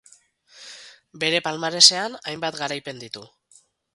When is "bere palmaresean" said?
1.25-2.17